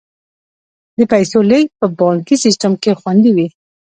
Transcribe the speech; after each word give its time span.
د 0.97 0.99
پیسو 1.11 1.39
لیږد 1.49 1.71
په 1.79 1.85
بانکي 1.99 2.35
سیستم 2.43 2.71
کې 2.81 2.91
خوندي 2.99 3.31
وي. 3.35 3.47